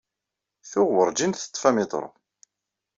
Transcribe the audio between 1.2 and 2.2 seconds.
teṭṭif amiṭru.